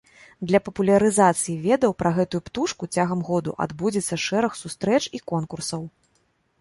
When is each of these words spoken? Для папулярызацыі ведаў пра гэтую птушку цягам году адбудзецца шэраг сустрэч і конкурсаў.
Для 0.51 0.59
папулярызацыі 0.67 1.53
ведаў 1.65 1.91
пра 1.99 2.13
гэтую 2.17 2.41
птушку 2.49 2.89
цягам 2.97 3.19
году 3.29 3.55
адбудзецца 3.69 4.19
шэраг 4.27 4.53
сустрэч 4.65 5.01
і 5.19 5.27
конкурсаў. 5.35 5.81